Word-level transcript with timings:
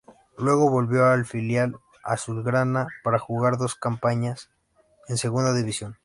Luego 0.39 0.67
volvió 0.71 1.05
al 1.05 1.27
filial 1.27 1.75
azulgrana 2.03 2.87
para 3.03 3.19
jugar 3.19 3.59
dos 3.59 3.75
campañas 3.75 4.49
en 5.07 5.19
Segunda 5.19 5.53
División. 5.53 5.95